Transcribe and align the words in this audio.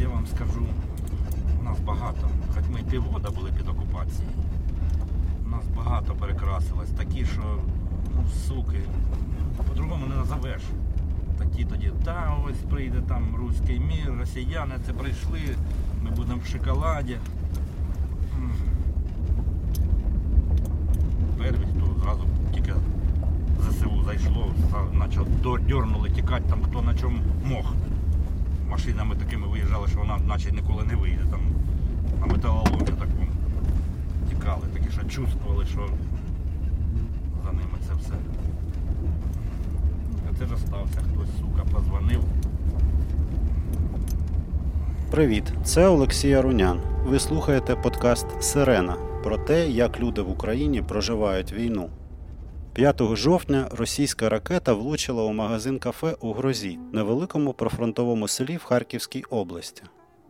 я 0.00 0.08
вам 0.08 0.26
скажу, 0.26 0.66
у 1.60 1.62
нас 1.62 1.80
багато, 1.80 2.28
хоч 2.54 2.64
ми 2.72 2.80
й 2.80 2.82
півгода 2.82 3.30
були 3.30 3.50
під 3.52 3.68
окупацією. 3.68 4.32
У 5.46 5.48
нас 5.48 5.64
багато 5.76 6.14
перекрасилось. 6.14 6.90
Такі, 6.90 7.26
що 7.26 7.42
ну, 8.16 8.24
суки, 8.48 8.80
по-другому 9.68 10.06
не 10.06 10.16
назовеш. 10.16 10.62
Такі 11.38 11.64
тоді, 11.64 11.92
та 12.04 12.36
ось 12.48 12.70
прийде 12.70 13.00
там 13.08 13.36
руський 13.36 13.80
мір, 13.80 14.18
росіяни 14.18 14.74
це 14.86 14.92
прийшли, 14.92 15.40
ми 16.02 16.10
будемо 16.10 16.40
в 16.44 16.46
шоколаді. 16.46 17.18
Перві, 21.38 21.66
то 21.80 22.00
зразу 22.02 22.24
тільки 22.54 22.72
ЗСУ 23.60 24.02
зайшло, 24.04 24.52
почав 24.98 25.26
дернули 25.68 26.10
тікати 26.10 26.44
там 26.48 26.62
хто 26.62 26.82
на 26.82 26.94
чому 26.94 27.18
мог. 27.44 27.74
Машинами 28.70 29.16
такими 29.16 29.46
виїжджали, 29.46 29.88
що 29.88 29.98
вона 29.98 30.18
наче 30.28 30.52
ніколи 30.52 30.84
не 30.84 30.96
вийде. 30.96 31.22
Там 31.30 31.40
на 32.20 32.26
металоломі 32.26 32.86
такому 32.86 33.26
тікали, 34.28 34.62
такі, 34.74 34.90
що 34.90 35.00
чувствували, 35.00 35.66
що 35.66 35.88
за 37.44 37.52
ними 37.52 37.78
це 37.88 37.94
все. 38.00 38.14
А 40.30 40.38
це 40.38 40.46
ж 40.46 40.54
остався 40.54 41.00
хтось, 41.00 41.28
сука, 41.40 41.64
позвонив. 41.74 42.20
Привіт, 45.10 45.52
це 45.64 45.86
Олексій 45.86 46.32
Арунян. 46.32 46.80
Ви 47.06 47.18
слухаєте 47.18 47.74
подкаст 47.74 48.26
Сирена 48.42 48.96
про 49.22 49.38
те, 49.38 49.68
як 49.68 50.00
люди 50.00 50.22
в 50.22 50.30
Україні 50.30 50.82
проживають 50.82 51.52
війну. 51.52 51.88
5 52.76 53.16
жовтня 53.16 53.68
російська 53.70 54.28
ракета 54.28 54.72
влучила 54.72 55.22
у 55.22 55.32
магазин 55.32 55.78
кафе 55.78 56.16
у 56.20 56.32
Грозі, 56.32 56.78
невеликому 56.92 57.52
прифронтовому 57.52 58.28
селі 58.28 58.56
в 58.56 58.64
Харківській 58.64 59.22
області. 59.30 59.82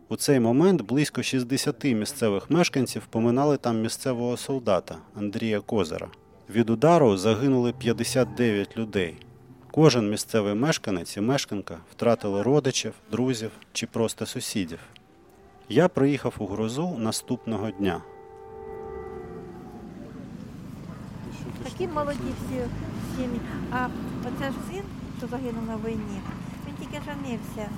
У 0.09 0.15
цей 0.15 0.39
момент 0.39 0.81
близько 0.81 1.23
60 1.23 1.83
місцевих 1.83 2.49
мешканців 2.49 3.05
поминали 3.05 3.57
там 3.57 3.81
місцевого 3.81 4.37
солдата 4.37 4.95
Андрія 5.15 5.59
Козера. 5.59 6.07
Від 6.49 6.69
удару 6.69 7.17
загинули 7.17 7.73
59 7.73 8.77
людей. 8.77 9.15
Кожен 9.71 10.09
місцевий 10.09 10.53
мешканець 10.53 11.17
і 11.17 11.21
мешканка 11.21 11.77
втратили 11.91 12.41
родичів, 12.41 12.93
друзів 13.11 13.51
чи 13.73 13.87
просто 13.87 14.25
сусідів. 14.25 14.79
Я 15.69 15.87
приїхав 15.87 16.33
у 16.37 16.45
грозу 16.45 16.95
наступного 16.99 17.71
дня. 17.71 18.01
Такі 21.77 21.91
молоді 21.93 22.17
всі 22.37 22.59
сім'ї. 23.15 23.39
А 23.71 23.87
оце 24.27 24.45
ж 24.51 24.57
син, 24.71 24.83
що 25.17 25.27
загинув 25.27 25.63
на 25.67 25.75
війні, 25.89 26.19
він 26.67 26.73
тільки 26.79 27.01
женився. 27.05 27.69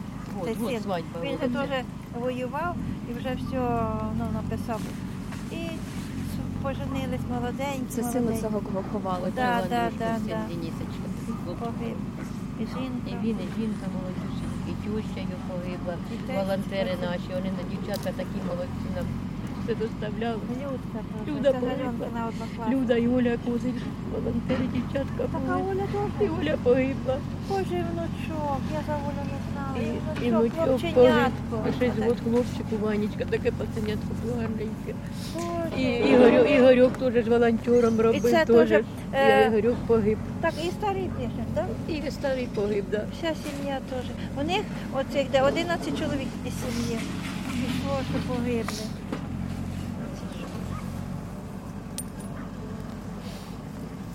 Цей 0.44 0.54
вот 0.54 0.70
син. 0.72 0.82
свадьба. 0.82 1.20
Він 1.24 1.32
же 1.38 1.48
теж 1.50 1.84
воював 2.22 2.76
і 3.10 3.14
вже 3.20 3.30
все 3.36 3.60
ну, 4.20 4.26
написав. 4.34 4.82
І 5.52 5.56
с- 5.56 6.64
поженились 6.64 7.26
молоденькі. 7.34 7.90
Це 7.90 8.04
сина 8.04 8.14
молоденькі. 8.14 8.42
цього 8.42 8.60
кого 8.60 8.84
ховали. 8.92 9.32
Да, 9.36 9.62
Та, 9.62 9.68
да, 9.70 9.90
да, 10.00 10.16
син 10.18 10.28
да. 10.28 10.42
Денисочка. 10.50 11.06
Погиб. 11.46 11.98
І 12.60 12.64
І 12.64 12.68
жінка. 12.68 13.12
він, 13.24 13.38
і 13.46 13.48
жінка 13.60 13.86
молодіженька, 13.96 14.68
і 14.72 14.74
теща 14.84 15.20
його 15.22 15.42
погибла. 15.50 15.94
І 16.14 16.32
Волонтери 16.38 16.94
наші, 17.02 17.30
вони 17.38 17.52
на 17.60 17.64
дівчата 17.70 18.10
такі 18.22 18.38
молодці 18.48 18.88
нам 18.96 19.06
все 19.70 19.76
доставляли. 19.76 20.40
Людка. 20.50 21.00
Люда 21.28 21.54
погибла. 21.54 22.32
Люда 22.70 22.96
і 22.96 23.08
Оля 23.08 23.38
Козир, 23.46 23.74
волонтери, 24.12 24.68
дівчатка. 24.74 25.24
Така. 25.32 25.58
Оля 25.58 25.84
теж. 26.20 26.28
І 26.28 26.30
Оля 26.30 26.58
погибла. 26.64 27.18
Боже, 27.50 27.64
і 27.64 27.84
внучок. 27.92 28.62
Я 28.74 28.82
за 28.88 28.96
Олю 28.96 29.24
не 29.32 29.40
знала. 29.52 29.78
І, 30.22 30.26
І 30.26 30.28
і 30.28 30.32
внучок, 30.32 30.94
погиб. 30.94 31.32
І 31.70 31.80
шесть 31.80 32.00
год 32.00 32.18
хлопчику 32.24 32.78
Ванечка, 32.82 33.26
таке 33.26 33.52
пацанятко 33.52 34.08
гарненьке. 34.40 34.94
І 35.78 36.10
Ігорьок, 36.10 36.52
Ігорьок 36.52 36.98
теж 36.98 37.24
ж 37.26 37.30
волонтером 37.30 38.02
робив. 38.02 38.22
це 38.22 38.46
теж. 38.46 38.70
теж, 38.70 38.84
е, 39.14 39.44
І 39.44 39.48
Ігорьок 39.48 39.76
погиб. 39.88 40.18
Так, 40.42 40.54
і 40.68 40.72
старий 40.72 41.10
пише, 41.18 41.46
так? 41.56 41.66
І 41.88 42.12
старий 42.12 42.48
погиб, 42.56 42.86
да. 42.92 43.06
Вся 43.14 43.34
сім'я 43.36 43.80
теж. 43.90 44.06
У 44.42 44.48
них 44.48 44.62
оцих 44.94 45.32
де 45.32 45.42
11 45.42 46.00
чоловік 46.00 46.28
із 46.46 46.54
сім'ї. 46.54 47.00
Пішло, 47.52 47.98
що 48.12 48.34
погибли. 48.34 48.99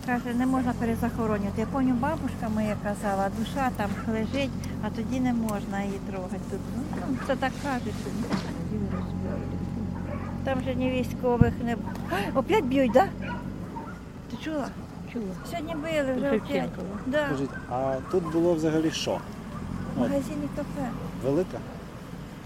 Каже, 0.07 0.35
не 0.35 0.47
можна 0.47 0.73
перезахоронювати. 0.73 1.61
Я 1.61 1.67
пам'ятаю, 1.67 2.01
бабушка 2.01 2.49
моя 2.55 2.77
казала, 2.83 3.31
душа 3.39 3.71
там 3.77 3.91
лежить, 4.09 4.51
а 4.83 4.91
тоді 4.91 5.21
не 5.21 5.33
можна 5.33 5.83
її 5.83 5.99
трогати. 6.11 6.41
Тут, 6.51 6.61
ну, 7.09 7.17
це 7.27 7.37
так 7.37 7.53
кажуть. 7.63 7.95
Там 10.45 10.61
же 10.61 10.75
ні 10.75 10.91
військових 10.91 11.53
не 11.65 11.77
було. 11.77 11.89
Опять 12.35 12.65
б'ють, 12.65 12.93
так? 12.93 13.09
Да? 13.21 13.27
Ти 14.31 14.37
чула? 14.45 14.69
Чула. 15.13 15.25
Сьогодні 15.51 15.75
били 15.75 16.15
вже 16.15 16.37
опять. 16.37 16.71
Да. 17.07 17.27
Скажіть, 17.27 17.51
а 17.71 17.97
тут 18.11 18.33
було 18.33 18.55
взагалі 18.55 18.91
що? 18.91 19.19
В 19.97 20.01
магазині 20.01 20.49
кафе. 20.57 20.89
Велика? 21.25 21.59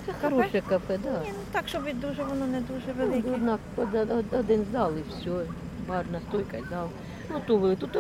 Це 0.07 0.13
хороше 0.23 0.63
кафе, 0.69 0.99
да. 1.05 1.11
Ні, 1.11 1.29
ну 1.29 1.39
так, 1.53 1.69
щоб 1.69 1.89
і 1.89 1.93
дуже 1.93 2.23
воно 2.23 2.47
не 2.47 2.61
дуже 2.61 2.93
велике. 2.99 3.29
Ну, 3.29 3.35
Однак 3.35 3.61
од- 3.77 4.11
од- 4.11 4.35
один 4.41 4.65
зал 4.73 4.93
і 4.97 5.03
все. 5.21 5.31
Барна 5.89 6.21
стойка 6.29 6.59
зал. 6.71 6.89
Готовили. 7.33 7.77
Тут 7.77 7.91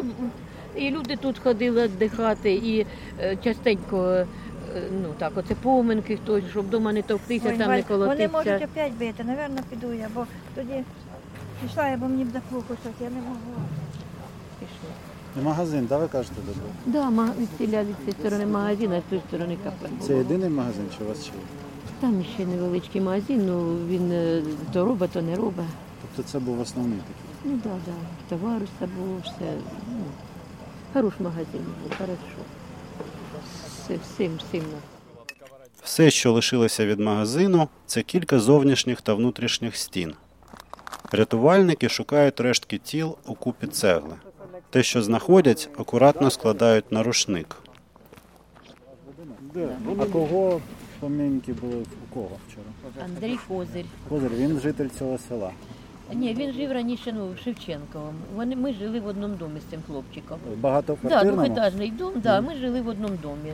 і 0.77 0.91
люди 0.91 1.17
тут 1.17 1.39
ходили 1.39 1.85
віддихати, 1.85 2.53
і 2.55 2.87
е, 3.21 3.37
частенько, 3.45 4.07
е, 4.07 4.27
ну 5.03 5.09
так, 5.19 5.33
оце 5.37 5.55
поминки 5.55 6.17
хтось, 6.17 6.45
щоб 6.51 6.67
вдома 6.67 6.93
не 6.93 7.03
товктися, 7.03 7.49
Ой, 7.49 7.59
там 7.59 7.71
не 7.71 7.85
Вони 7.89 8.29
можуть 8.29 8.65
опять 8.65 8.93
бити, 8.99 9.25
напевно, 9.25 9.61
піду 9.71 9.93
я, 9.93 10.09
бо 10.15 10.27
тоді 10.55 10.85
пішла 11.63 11.89
я, 11.89 11.97
бо 11.97 12.07
мені 12.09 12.25
б 12.25 12.29
плохо 12.51 12.67
щось, 12.83 12.93
я 13.01 13.11
не 13.11 13.17
могла. 13.17 13.63
Пішли. 14.61 14.91
І 15.41 15.45
магазин, 15.45 15.87
да, 15.89 15.99
ви 15.99 16.09
кажете, 16.09 16.35
де 16.47 16.53
був? 16.53 16.71
Да, 16.87 17.11
ма- 17.11 17.33
від 17.39 17.49
ціля 17.59 17.83
від 17.85 17.97
цієї 17.97 18.13
сторони 18.21 18.47
магазин, 18.47 18.93
а 18.93 19.01
з 19.01 19.03
тієї 19.09 19.25
сторони 19.29 19.57
кафе. 19.65 19.93
Це 20.01 20.17
єдиний 20.17 20.49
магазин, 20.49 20.85
чи 20.99 21.05
у 21.05 21.09
вас 21.09 21.23
ще? 21.23 21.33
є? 21.33 21.41
Там 22.01 22.25
ще 22.35 22.47
невеличкий 22.47 23.01
магазин, 23.01 23.47
ну 23.47 23.77
він 23.89 24.13
е, 24.13 24.43
то 24.73 24.85
робить, 24.85 25.11
то 25.11 25.23
не 25.23 25.37
робить. 25.37 25.65
Тобто 26.17 26.33
це 26.33 26.39
був 26.39 26.61
основний 26.61 26.99
такий. 26.99 27.53
Ну 27.53 27.59
так, 27.59 27.73
да, 27.87 27.93
да. 27.93 28.37
Товару 28.37 28.67
все 28.77 28.87
було, 28.87 29.21
все. 29.25 29.53
Ну, 29.91 30.05
хорош 30.93 31.13
магазин 31.21 31.65
був, 31.83 31.99
хорошо. 31.99 32.39
Все, 33.85 33.97
всім, 33.97 34.37
всім. 34.37 34.63
Все, 35.83 36.11
що 36.11 36.33
лишилося 36.33 36.87
від 36.87 37.01
магазину, 37.01 37.69
це 37.87 38.03
кілька 38.03 38.39
зовнішніх 38.39 39.01
та 39.01 39.15
внутрішніх 39.15 39.77
стін. 39.77 40.15
Рятувальники 41.13 41.89
шукають 41.89 42.41
рештки 42.41 42.79
тіл 42.79 43.17
у 43.27 43.35
купі 43.35 43.67
цегли. 43.67 44.15
Те, 44.71 44.83
що 44.83 45.03
знаходять, 45.03 45.71
акуратно 45.79 46.31
складають 46.31 46.93
на 46.93 47.03
рушник. 47.03 47.57
А 50.01 50.05
кого 50.05 50.61
помінки 51.01 51.53
були 51.53 51.77
у 51.77 52.15
кого 52.15 52.31
вчора? 52.49 53.05
Андрій 53.05 53.39
Козир. 53.49 53.85
Козир, 54.09 54.31
він 54.31 54.61
житель 54.61 54.89
цього 54.99 55.19
села. 55.29 55.51
Ні, 56.13 56.35
він 56.35 56.53
жив 56.53 56.73
раніше 56.73 57.13
ну, 57.13 57.33
в 57.33 57.39
Шевченковому. 57.45 58.19
Вони, 58.35 58.57
ми 58.57 58.73
жили 58.73 59.01
в 59.01 59.07
одному 59.07 59.35
домі 59.35 59.61
з 59.61 59.71
цим 59.71 59.83
хлопчиком. 59.87 60.39
Да, 60.49 60.57
Багатоквартирному? 60.57 61.33
двохетажний 61.33 61.91
дом, 61.91 62.13
да, 62.17 62.41
ми 62.41 62.55
жили 62.55 62.81
в 62.81 62.89
одному 62.89 63.17
домі. 63.23 63.53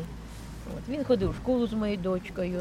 От, 0.76 0.88
він 0.88 1.04
ходив 1.04 1.30
в 1.30 1.34
школу 1.34 1.66
з 1.66 1.72
моєю 1.72 1.98
дочкою. 1.98 2.60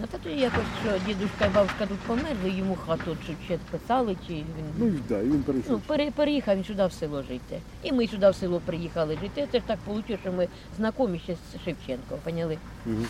Ну, 0.00 0.06
та 0.06 0.18
тоді 0.18 0.40
якось, 0.40 0.64
що 0.82 1.06
дідуська 1.06 1.46
і 1.46 1.48
бабушка 1.48 1.86
тут 1.86 1.98
померли, 1.98 2.50
йому 2.50 2.76
хату 2.86 3.16
чи 3.26 3.34
ще 3.44 3.58
писали, 3.70 4.16
чи 4.26 4.32
він 4.32 4.44
Ну 4.78 4.86
і 4.86 5.00
да, 5.08 5.20
і 5.20 5.24
він 5.24 5.42
перейшов. 5.42 5.72
Ну, 5.72 5.80
пере, 5.86 6.10
переїхав 6.10 6.56
він 6.56 6.64
сюди 6.64 6.86
в 6.86 6.92
село 6.92 7.22
жити. 7.22 7.60
І 7.82 7.92
ми 7.92 8.06
сюди 8.06 8.30
в 8.30 8.34
село 8.34 8.60
приїхали 8.64 9.18
жити. 9.22 9.48
Це 9.52 9.58
ж 9.58 9.64
так 9.66 9.78
вийшло, 9.86 10.16
що 10.22 10.32
ми 10.32 10.48
знайомі 10.76 11.18
ще 11.18 11.34
з 11.34 11.64
Шевченком, 11.64 12.18
поняли? 12.24 12.58
Мгм. 12.86 13.06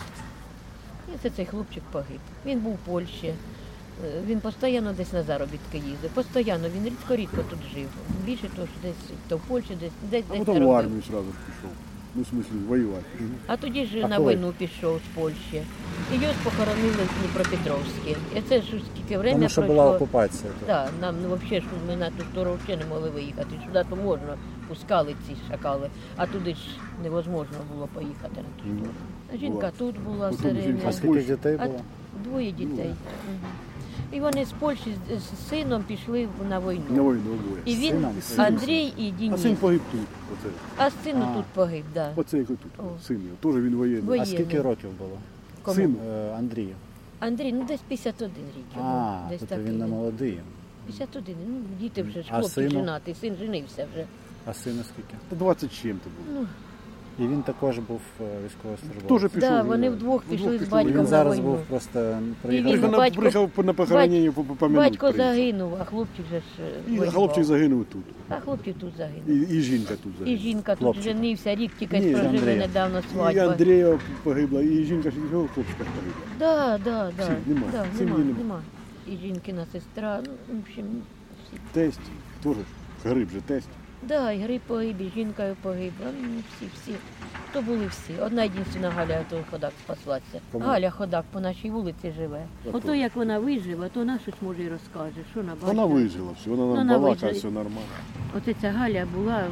І 1.15 1.19
це 1.23 1.31
цей 1.31 1.47
хлопчик 1.47 1.83
погиб. 1.93 2.21
Він 2.47 2.61
був 2.61 2.75
в 2.75 2.79
Польщі. 2.79 3.35
Е, 4.05 4.21
Він 4.27 4.41
постійно 4.41 4.93
десь 4.93 5.13
на 5.13 5.23
заробітки 5.23 5.77
їздив. 5.79 6.11
Постійно 6.15 6.69
він 6.77 6.85
рідко-рідко 6.85 7.37
тут 7.51 7.59
жив. 7.75 7.89
Більше 8.27 8.49
того, 8.57 8.67
що 8.69 8.89
десь 8.89 9.19
то 9.29 9.37
в 9.37 9.41
Польщі, 9.41 9.77
десь 9.81 9.91
десь 10.11 10.25
А 10.31 10.33
десь 10.37 10.45
потім 10.47 10.67
в 10.67 10.73
армію 10.73 11.03
одразу 11.09 11.27
ж 11.27 11.37
пішов. 11.47 11.71
Ну, 12.15 12.23
в 12.23 12.27
смислі, 12.27 12.53
воювати. 12.69 13.05
А 13.47 13.57
тоді 13.57 13.87
ж 13.87 14.01
А 14.05 14.09
на 14.09 14.17
коли? 14.17 14.35
війну 14.35 14.53
пішов 14.59 14.99
з 14.99 15.19
Польщі. 15.21 15.63
І 16.13 16.15
його 16.15 16.35
похоронили 16.45 16.89
в 17.05 17.21
Дніпропетровській. 17.21 18.17
І 18.37 18.41
це 18.49 18.61
ж 18.61 18.67
скільки 18.95 19.19
время 19.19 19.37
Тому 19.39 19.49
що 19.49 19.61
пройшло. 19.63 19.83
була 19.85 19.97
окупація. 19.97 20.53
тут. 20.59 20.69
Так, 20.69 20.91
нам 21.01 21.15
ну, 21.23 21.35
взагалі 21.37 21.61
ж 21.61 21.67
ми 21.89 21.97
на 21.97 22.11
ту 22.11 22.25
сторону 22.33 22.57
взагалі 22.65 22.85
не 22.85 22.89
могли 22.95 23.11
виїхати. 23.11 23.49
Сюди 23.67 23.85
то 23.91 23.97
можна, 23.97 24.37
пускали 24.69 25.15
ці 25.29 25.37
шакали, 25.51 25.91
а 26.17 26.27
туди 26.27 26.51
ж 26.55 26.61
невозможно 27.03 27.57
було 27.75 27.89
поїхати 27.95 28.37
на 28.37 28.63
ту 28.63 28.63
сторону. 28.63 28.95
А 29.35 29.37
жінка 29.37 29.57
Була. 29.57 29.73
тут 29.79 30.01
була 30.01 30.29
Потім 30.31 30.61
жінка. 30.61 30.89
А 30.89 30.93
скільки 30.93 31.23
дітей 31.23 31.57
А 31.61 31.67
було? 31.67 31.81
Двоє 32.25 32.53
дітей. 32.53 32.89
Мгм. 32.89 33.39
І 34.13 34.21
вони 34.21 34.45
з 34.45 34.53
Польщі 34.53 34.95
з, 35.11 35.21
з 35.21 35.49
сином 35.49 35.83
пішли 35.83 36.29
на 36.49 36.61
війну. 36.61 36.83
На 36.91 37.03
війну 37.03 37.33
обоє. 37.33 37.63
І 37.65 37.75
він, 37.77 38.07
Сином? 38.23 38.47
Андрій 38.47 38.93
і 38.97 39.09
А 39.09 39.19
Дініс. 39.19 39.43
син 39.43 39.57
погиб 39.57 39.81
тут. 39.93 40.01
Оце. 40.33 40.49
А 40.77 40.91
син 41.05 41.23
А. 41.23 41.35
тут 41.35 41.45
погиб, 41.55 41.85
так. 41.95 41.95
Да. 41.95 42.21
Оце 42.21 42.39
як 42.39 42.47
тут. 42.47 42.59
О. 42.79 42.83
Син 43.07 43.23
його. 43.25 43.37
Теж 43.55 43.63
він 43.65 43.77
воєнний. 43.77 44.01
Воєнний. 44.03 44.21
А 44.21 44.37
скільки 44.37 44.61
років 44.63 44.91
було? 44.99 45.19
Кому? 45.63 45.75
Сину. 45.77 45.95
Е, 46.07 46.35
Андрію. 46.39 46.75
Андрій, 47.21 47.53
ну 47.53 47.65
десь 47.69 47.81
51 47.89 48.45
рік. 48.57 48.65
йому, 48.77 48.89
А, 48.89 49.27
десь 49.31 49.41
тобто 49.41 49.65
він 49.65 49.79
не 49.79 49.87
молодий. 49.87 50.39
51, 50.87 51.37
ну 51.49 51.55
діти 51.81 52.03
вже 52.03 52.23
ж 52.23 52.29
А 52.31 52.33
хлопчик 52.39 52.53
сину? 52.55 52.71
женатий, 52.71 53.15
син 53.15 53.37
женився 53.37 53.87
вже. 53.93 54.05
А 54.47 54.55
сину 54.55 54.83
скільки? 54.93 55.15
Та 55.29 55.37
20 55.37 55.83
чим-то 55.83 56.11
було. 56.33 56.47
І 57.19 57.23
він 57.23 57.43
також 57.43 57.79
був 57.79 58.01
е, 58.21 58.25
військовослужбовцем. 58.45 59.09
Тоже 59.09 59.29
пішов. 59.29 59.51
Да, 59.51 59.63
вони 59.63 59.87
е, 59.87 59.91
вдвох 59.91 60.23
пішли 60.25 60.59
з. 60.59 60.63
І 60.63 60.67
батьком 60.67 60.93
він 60.93 60.97
на 60.97 61.05
зараз 61.05 61.39
війну. 61.39 61.49
був 61.49 61.59
просто 61.69 62.19
приїхав. 62.43 62.71
Приїхав 62.71 62.93
на, 62.93 62.99
батько- 62.99 63.17
приїхав 63.21 63.51
на 63.65 63.73
похоронення 63.73 64.33
по 64.33 64.45
помянуть. 64.45 64.91
Батько 64.91 65.13
загинув, 65.13 65.75
а 65.81 65.85
хлопчик 65.85 66.27
же 66.31 66.39
ж 66.39 66.45
е, 66.61 66.71
І 66.89 66.91
воював. 66.91 67.15
хлопчик 67.15 67.45
загинув 67.45 67.85
тут. 67.93 68.03
А 68.29 68.41
хлопчик 68.41 68.77
тут 68.79 68.93
загинув. 68.99 69.29
І, 69.53 69.57
і 69.59 69.61
жінка 69.61 69.95
тут 70.03 70.13
І 70.15 70.19
загинула. 70.19 70.39
жінка 70.43 70.73
тут 70.73 70.79
Хлопчик. 70.83 71.05
женився, 71.05 71.55
рік 71.55 71.71
тільки 71.79 71.99
Ні, 71.99 72.11
прожили 72.13 72.29
Андрія. 72.39 72.57
недавно 72.57 72.99
І 72.99 73.15
свадьба. 73.15 73.43
Андрія 73.47 73.99
погибла, 74.23 74.63
і 74.63 74.85
жінка 74.85 75.11
ж 75.11 75.17
його 75.33 75.49
хлопчика 75.55 75.79
погибла. 75.79 76.23
Да, 76.39 76.79
да, 76.85 77.11
да. 77.19 77.23
Всіх 77.25 77.37
нема, 77.47 77.67
Да, 77.73 77.85
сім'ї 77.99 78.13
нема, 78.13 78.25
нема. 78.25 78.39
нема. 78.39 78.61
І 79.09 79.17
жінкина 79.27 79.67
сестра, 79.73 80.21
ну, 80.27 80.33
в 80.55 80.59
общем, 80.59 80.85
всі. 81.49 81.61
Тесть, 81.73 82.01
теж 82.43 82.57
гриб 83.05 83.31
же 83.31 83.41
тесть. 83.41 83.69
Да, 84.03 84.33
і 84.33 84.39
Гриб 84.43 84.61
погиб, 84.67 85.01
і 85.01 85.11
жінкою 85.15 85.57
погибла. 85.63 86.07
Ну, 86.23 86.29
всі, 86.57 86.67
всі. 86.75 86.95
То 87.53 87.63
були 87.63 87.87
всі. 87.87 88.13
Одна 88.23 88.43
єдина 88.43 88.91
Галя 88.91 89.25
то 89.31 89.45
ходак 89.51 89.73
спаслася. 89.85 90.41
Кому? 90.53 90.65
Галя 90.65 90.91
ходак 90.91 91.25
по 91.33 91.41
нашій 91.41 91.71
вулиці 91.71 92.13
живе. 92.19 92.47
Ото. 92.65 92.79
Ото 92.79 92.95
як 92.95 93.17
вона 93.17 93.39
виживе, 93.39 93.89
то 93.89 94.01
вона 94.01 94.19
щось 94.19 94.35
може 94.43 94.63
і 94.63 94.69
розкаже. 94.69 95.15
Що 95.31 95.41
вона 95.41 95.53
бачила. 95.55 95.73
Вона 95.73 95.85
вижила 95.95 96.33
все, 96.41 96.51
вона 96.51 96.63
нам 96.85 97.01
Вона 97.01 97.11
вижила. 97.11 97.33
все 97.33 97.51
нормально. 97.51 97.89
Оце 98.37 98.55
ця 98.61 98.71
Галя 98.71 99.07
була, 99.15 99.45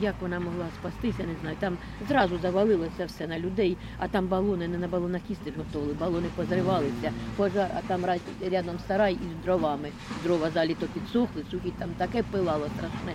як 0.00 0.14
вона 0.20 0.40
могла 0.40 0.64
спастися, 0.80 1.22
не 1.28 1.34
знаю. 1.40 1.56
Там 1.60 1.76
зразу 2.08 2.38
завалилося 2.42 3.06
все 3.06 3.26
на 3.26 3.38
людей, 3.38 3.76
а 3.98 4.08
там 4.08 4.26
балони, 4.26 4.68
не 4.68 4.78
на 4.78 4.88
балонах 4.88 5.22
їсти 5.28 5.52
готували, 5.56 5.92
балони 6.00 6.26
позривалися, 6.36 7.12
пожар, 7.36 7.70
а 7.78 7.80
там 7.88 8.04
ра- 8.04 8.50
рядом 8.50 8.74
сарай 8.88 9.12
із 9.12 9.44
дровами. 9.44 9.88
Дрова 10.24 10.50
заліто 10.50 10.86
підсохли, 10.94 11.44
сухі, 11.50 11.72
там 11.78 11.88
таке 11.98 12.22
пилало 12.22 12.66
страшне. 12.76 13.12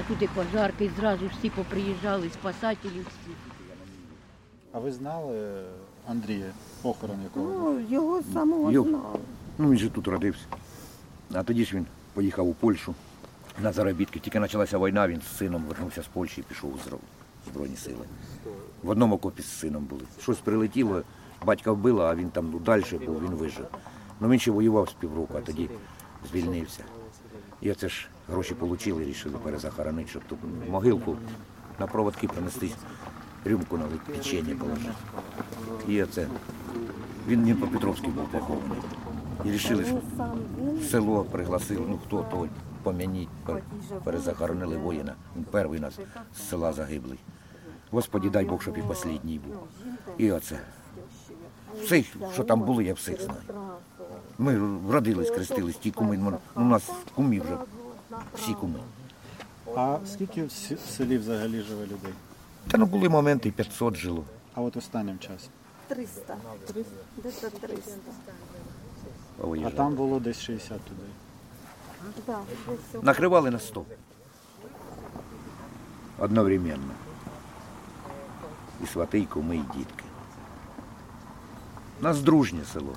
А 0.00 0.08
тут 0.08 0.22
і 0.22 0.26
пожарки, 0.26 0.84
і 0.84 0.90
зразу 1.00 1.26
всі 1.38 1.50
поприїжджали, 1.50 2.30
спасателі 2.30 3.00
всі. 3.00 3.30
А 4.72 4.78
ви 4.78 4.92
знали 4.92 5.64
Андрія, 6.08 6.46
похорон 6.82 7.16
якого? 7.22 7.46
Ну, 7.52 7.80
його 7.90 8.22
самого 8.32 8.70
Його. 8.72 8.88
знали. 8.88 9.18
Ну, 9.58 9.70
він 9.70 9.78
же 9.78 9.90
тут 9.90 10.08
родився. 10.08 10.44
А 11.34 11.42
тоді 11.42 11.64
ж 11.64 11.76
він 11.76 11.86
поїхав 12.14 12.48
у 12.48 12.54
Польщу 12.54 12.94
на 13.62 13.72
заробітки. 13.72 14.20
Тільки 14.20 14.40
почалася 14.40 14.78
війна, 14.78 15.08
він 15.08 15.20
з 15.20 15.36
сином 15.36 15.64
вернувся 15.68 16.02
з 16.02 16.06
Польщі 16.06 16.40
і 16.40 16.44
пішов 16.44 16.74
у 16.74 16.76
Зро- 16.90 16.98
Збройні 17.52 17.76
сили. 17.76 18.06
В 18.82 18.88
одному 18.88 19.14
окопі 19.14 19.42
з 19.42 19.58
сином 19.58 19.84
були. 19.84 20.02
Щось 20.22 20.38
прилетіло, 20.38 21.02
батька 21.44 21.72
вбило, 21.72 22.02
а 22.02 22.14
він 22.14 22.30
там 22.30 22.50
ну, 22.52 22.58
далі 22.58 22.84
був, 23.06 23.20
він 23.24 23.34
вижив. 23.34 23.66
Ну 24.20 24.28
він 24.28 24.38
ще 24.38 24.50
воював 24.50 24.88
з 24.88 24.92
півроку, 24.92 25.34
а 25.38 25.40
тоді 25.40 25.70
звільнився. 26.30 26.84
І 27.60 27.70
оце 27.72 27.88
ж 27.88 28.08
гроші 28.28 28.54
отримали, 28.60 29.04
вирішили 29.04 29.38
перезахоронити, 29.38 30.08
щоб 30.08 30.22
тут 30.28 30.38
могилку 30.68 31.16
на 31.80 31.86
проводки 31.86 32.28
принести, 32.28 32.70
рюмку 33.44 33.78
налити, 33.78 34.12
печення 34.12 34.56
положити. 34.56 34.92
І 35.88 36.02
оце. 36.02 36.26
Він 37.28 37.42
Дніпропетровський 37.42 38.10
був 38.10 38.28
похований. 38.28 38.78
І 39.44 39.46
вирішили, 39.46 39.84
що 39.84 40.00
в 40.80 40.84
село 40.84 41.24
пригласили, 41.24 41.86
ну 41.88 41.98
хто 42.06 42.22
той, 42.22 42.48
пом'яніть, 42.82 43.28
перезахоронили 44.04 44.76
воїна. 44.76 45.14
Він 45.36 45.44
перший 45.44 45.80
нас 45.80 45.98
з 46.36 46.48
села 46.48 46.72
загиблий. 46.72 47.18
Господі, 47.90 48.30
дай 48.30 48.44
Бог, 48.44 48.62
щоб 48.62 48.78
і 48.78 48.80
останній 48.80 49.38
був. 49.38 49.54
І 50.18 50.32
оце. 50.32 50.58
Всіх, 51.82 52.06
що 52.32 52.44
там 52.44 52.60
були, 52.60 52.84
я 52.84 52.94
всіх 52.94 53.22
знаю. 53.22 53.40
Ми 54.38 54.60
родились, 54.92 55.30
крестились, 55.30 55.76
ті 55.76 55.90
куми. 55.90 56.16
ну, 56.16 56.38
У 56.56 56.60
нас 56.60 56.90
кумі 57.14 57.40
вже 57.40 57.56
всі 58.34 58.54
куми. 58.54 58.80
А 59.76 59.98
скільки 60.06 60.44
в 60.44 60.50
селі 60.96 61.18
взагалі 61.18 61.60
живе 61.62 61.84
людей? 61.84 62.12
Та 62.68 62.78
ну 62.78 62.86
були 62.86 63.08
моменти, 63.08 63.48
і 63.48 63.52
500 63.52 63.96
жило. 63.96 64.24
А 64.54 64.60
от 64.60 64.76
останнім 64.76 65.18
часом. 65.18 65.50
300. 65.88 66.36
Десь 67.22 67.34
300. 67.34 67.92
А 69.42 69.46
Виїжджали. 69.46 69.76
там 69.76 69.94
було 69.94 70.20
десь 70.20 70.40
60 70.40 70.72
людей. 70.72 71.12
Да, 72.26 72.38
десь 72.68 73.02
Накривали 73.02 73.50
на 73.50 73.58
стол. 73.58 73.84
Одновременно. 76.18 76.92
І 78.84 78.86
свати, 78.86 79.18
і 79.18 79.26
куми, 79.26 79.56
і 79.56 79.78
дітки. 79.78 80.04
У 82.00 82.02
нас 82.04 82.20
дружнє 82.22 82.64
село. 82.72 82.94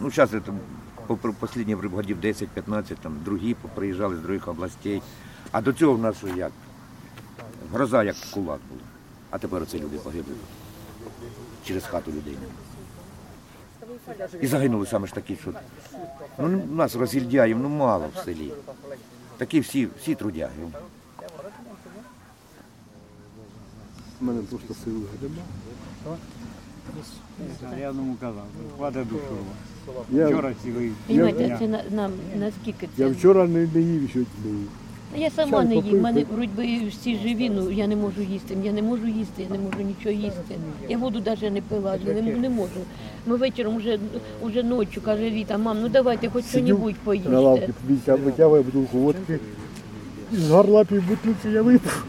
Ну, 0.00 0.10
зараз 0.10 0.30
це 0.30 0.40
по 1.06 1.18
останніх 1.40 1.84
годів 1.84 2.18
10-15, 2.22 2.94
там 3.02 3.18
другі 3.24 3.56
приїжджали 3.74 4.16
з 4.16 4.18
других 4.18 4.48
областей. 4.48 5.02
А 5.52 5.60
до 5.60 5.72
цього 5.72 5.94
в 5.94 5.98
нас 5.98 6.16
як? 6.36 6.52
Гроза 7.72 8.02
як 8.02 8.16
кулак 8.34 8.60
була. 8.68 8.80
А 9.30 9.38
тепер 9.38 9.62
оце 9.62 9.78
люди 9.78 9.98
погибли. 9.98 10.34
Через 11.64 11.84
хату 11.84 12.10
людей. 12.10 12.36
І 14.40 14.46
загинули 14.46 14.86
саме 14.86 15.06
ж 15.06 15.14
такі, 15.14 15.36
що 15.36 15.52
ну, 16.38 16.62
у 16.70 16.74
нас 16.74 16.96
розгільдяїв 16.96 17.58
ну, 17.58 17.68
мало 17.68 18.10
в 18.14 18.24
селі. 18.24 18.52
Такі 19.36 19.60
всі, 19.60 19.88
всі 20.00 20.14
трудяги. 20.14 20.52
У 24.20 24.24
мене 24.24 24.42
просто 24.42 24.74
сили 24.74 25.06
нема. 25.22 25.42
Я 27.80 27.90
одному 27.90 28.16
казав, 28.20 28.44
хватить 28.76 29.08
душу. 29.08 29.22
Я, 30.12 30.28
Вчора 30.28 30.54
цілий 30.64 30.92
Понимаєте, 31.06 31.44
дня. 31.46 31.56
це 31.58 31.68
на, 31.68 31.82
нам 31.90 32.10
наскільки 32.38 32.88
це. 32.96 33.02
я 33.02 33.08
вчора 33.08 33.46
не, 33.46 33.68
не 33.74 33.80
їв 33.80 34.08
ще 34.10 34.18
не 34.18 34.50
їв. 34.50 34.68
Я 35.16 35.30
сама 35.30 35.58
Чай 35.58 35.68
не 35.68 35.74
їм. 35.74 35.82
попив, 35.84 35.98
У 35.98 36.02
мене 36.02 36.20
пив. 36.20 36.34
вроді 36.36 36.86
всі 36.90 37.16
живі, 37.16 37.50
ну 37.50 37.70
я 37.70 37.86
не 37.86 37.96
можу 37.96 38.22
їсти. 38.22 38.56
Я 38.64 38.72
не 38.72 38.82
можу 38.82 39.06
їсти, 39.06 39.42
я 39.42 39.48
не 39.48 39.58
можу 39.58 39.78
нічого 39.82 40.14
їсти. 40.14 40.54
Я 40.88 40.98
воду 40.98 41.22
навіть 41.26 41.52
не 41.52 41.60
пила, 41.60 41.98
не, 42.06 42.22
не 42.22 42.50
можу. 42.50 42.80
Ми 43.26 43.36
вечором 43.36 43.76
вже, 43.76 43.98
вже 44.42 44.62
ночі, 44.62 45.00
каже 45.00 45.30
Віта, 45.30 45.58
мам, 45.58 45.80
ну 45.82 45.88
давайте 45.88 46.28
хоч 46.28 46.44
Сидю 46.44 46.94
щось 47.04 47.24
На 47.24 47.40
лавці 47.40 47.60
поїсти. 47.60 47.74
Вітя 47.90 48.14
витягує 48.14 48.62
бутилку 48.62 48.98
водки. 48.98 49.38
З 50.32 50.50
горла 50.50 50.84
пів 50.84 51.02
я 51.52 51.62
випив. 51.62 52.04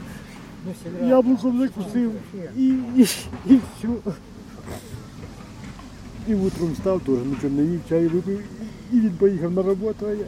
Яблуком 1.07 1.59
закусив 1.59 2.11
і, 2.57 2.61
і, 2.97 3.01
і 3.45 3.59
все. 3.77 3.87
І 6.27 6.33
утром 6.33 6.71
встав, 6.73 6.99
теж 7.01 7.15
нічого 7.25 7.53
не 7.53 7.63
їв, 7.63 7.81
чай 7.89 8.07
випив, 8.07 8.39
і 8.93 8.99
він 8.99 9.09
поїхав 9.11 9.51
на 9.51 9.61
роботу, 9.61 10.05
а 10.07 10.11
я. 10.11 10.25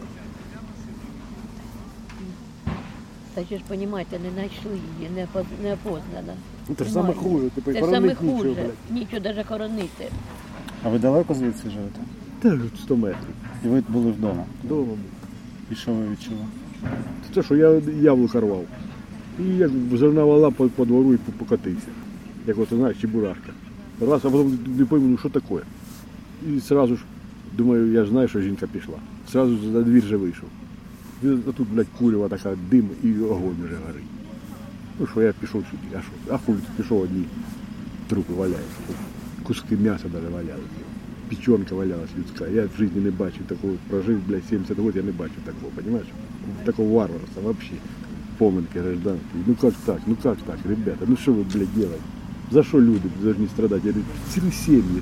Та 3.34 3.46
ще 3.46 3.58
ж 3.58 3.64
розумієте, 3.70 4.20
не 4.20 4.30
знайшли 4.34 4.72
її, 4.72 5.12
не, 5.16 5.22
поз- 5.34 5.64
не 5.64 5.74
опознана. 5.74 6.34
Ну, 6.70 6.76
це 6.76 6.84
ж 6.86 6.92
саме 6.92 7.10
Немає. 7.10 7.30
хуже, 7.30 7.50
тепер 7.56 7.74
Це 7.74 7.80
саме 7.80 7.92
хоронить 7.92 8.22
нічого, 8.22 8.38
хуже. 8.40 8.54
блядь. 8.54 9.00
Нічого 9.00 9.22
навіть 9.24 9.48
хоронити. 9.48 10.06
А 10.84 10.90
ви 10.90 11.00
далеко 11.00 11.34
звідси 11.34 11.70
живете? 11.70 12.00
Та 12.42 12.50
ж 12.50 12.60
100 12.82 12.96
метрів. 12.96 13.34
І 13.66 13.68
ви 13.68 13.84
були 13.90 14.12
вдома. 14.12 14.44
Дома. 14.64 14.84
був. 14.84 14.98
І 15.72 15.76
що 15.76 15.94
ви 15.94 16.10
відчули? 16.10 16.38
Це 17.36 17.44
що 17.44 17.56
я 17.56 17.82
яблука 18.02 18.40
рвав. 18.42 18.66
І 19.40 19.44
як 19.58 19.72
зерна 19.94 20.24
вала 20.24 20.52
по, 20.52 20.68
по 20.70 20.86
двору 20.86 21.14
і 21.14 21.18
по- 21.18 21.32
покатився. 21.32 21.88
Як 22.48 22.58
от, 22.60 22.70
знаєш, 22.70 22.98
чебурашка. 23.02 23.50
Раз, 24.02 24.26
а 24.26 24.30
потім 24.30 24.60
не 24.78 24.86
пойму, 24.86 25.08
ну 25.08 25.18
що 25.18 25.30
таке. 25.30 25.56
І 26.48 26.58
одразу 26.72 26.96
ж, 26.96 27.04
думаю, 27.54 27.92
я 27.92 28.04
ж 28.04 28.10
знаю, 28.10 28.28
що 28.28 28.42
жінка 28.42 28.68
пішла. 28.68 28.96
Сразу 29.32 29.72
за 29.72 29.82
двір 29.82 30.04
же 30.04 30.18
вийшов. 30.18 30.50
І 31.24 31.28
тут, 31.28 31.68
блядь, 31.74 31.88
курява 32.00 32.28
така, 32.30 32.56
дим 32.70 32.90
і 33.04 33.20
огонь 33.20 33.56
вже 33.64 33.76
горить. 33.88 34.04
Ну 35.00 35.08
що, 35.08 35.22
я 35.22 35.34
пішов 35.34 35.64
сюди, 35.72 35.98
а 35.98 36.02
що? 36.02 36.34
А 36.34 36.38
хуй, 36.38 36.56
тут 36.56 36.78
пішов 36.78 37.02
одні 37.02 37.24
трупи 38.08 38.34
валяються. 38.34 38.80
Куски 39.44 39.76
м'яса 39.76 40.06
навіть 40.14 40.32
валялися. 40.32 40.82
Печенка 41.30 41.76
валялась 41.76 42.10
людська. 42.18 42.48
Я 42.48 42.66
в 42.66 42.78
житті 42.80 43.00
не 43.00 43.12
бачив 43.12 43.42
такого, 43.48 43.74
прожив, 43.90 44.20
блядь, 44.28 44.46
70 44.50 44.78
років, 44.78 44.96
я 44.96 45.04
не 45.04 45.12
бачив 45.12 45.38
такого, 45.46 45.72
понимаешь? 45.76 46.08
Такого 46.66 46.94
варварства 46.94 47.42
вообще. 47.42 47.74
Поминки 48.38 48.80
гражданские. 48.80 49.44
Ну 49.48 49.56
как 49.56 49.74
так? 49.86 50.00
Ну 50.08 50.16
как 50.24 50.38
так, 50.38 50.58
ребята? 50.66 51.06
Ну 51.08 51.18
что 51.18 51.34
вы, 51.34 51.44
блядь, 51.44 51.74
делаете? 51.76 52.04
За 52.52 52.64
что 52.64 52.80
люди 52.80 53.10
должны 53.22 53.48
страдать? 53.48 53.84
Я 53.84 53.92
говорю, 53.92 54.08
цілі 54.30 54.52
сім'ї. 54.52 55.02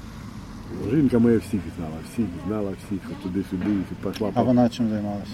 Жінка 0.94 1.20
моя 1.20 1.38
всіх 1.38 1.62
знала, 1.78 1.96
всіх 2.14 2.26
знала, 2.48 2.72
всіх, 2.86 3.00
туди-сюди, 3.24 3.72
і 3.92 4.04
пошла. 4.04 4.32
А 4.34 4.42
вона 4.44 4.70
чим 4.70 4.90
займалася? 4.90 5.32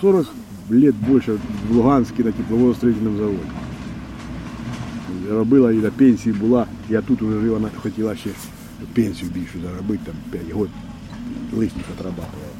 40 0.00 0.26
лет 0.70 0.94
больше 1.08 1.38
в 1.70 1.76
Луганській 1.76 2.24
на 2.24 2.32
тепловозостроїтельному 2.32 3.18
заводі. 3.18 3.38
Робила 5.30 5.72
і 5.72 5.76
на 5.76 5.90
пенсії 5.90 6.34
була, 6.34 6.66
я 6.88 7.02
тут 7.02 7.22
уже 7.22 7.40
жив, 7.40 7.52
вона 7.52 7.68
хотіла 7.82 8.16
ще 8.16 8.30
пенсію 8.94 9.30
більшу 9.30 9.58
заробити, 9.60 10.02
там 10.06 10.14
5 10.30 10.52
років 10.52 10.70
лишніх 11.52 11.84
отрабатувала. 11.98 12.52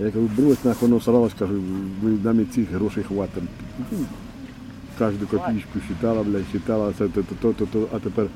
Я 0.00 0.10
кажу, 0.10 0.30
брось 0.36 0.64
нахуй, 0.64 0.88
воно 0.88 1.00
сралась, 1.00 1.32
кажу, 1.38 1.54
ви 2.02 2.10
нам 2.24 2.40
і 2.40 2.44
цих 2.44 2.70
грошей 2.70 3.02
хватить. 3.02 3.42
Ну, 5.00 5.06
Кожну 5.06 5.26
копійку 5.26 5.80
считала, 5.88 6.22
блядь, 6.22 6.44
считала, 6.52 6.92
це 6.98 7.08
то, 7.08 7.22
то, 7.22 7.52
то, 7.52 7.66
то, 7.66 7.88
а 7.92 7.98
тепер 7.98 8.26